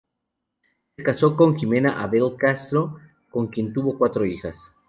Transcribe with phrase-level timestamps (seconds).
[0.95, 2.97] Se casó con "Ximena Abell Castro",
[3.29, 4.73] con quien tuvo cuatro hijas.